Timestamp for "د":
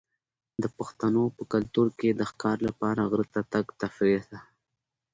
0.61-0.63, 2.13-2.21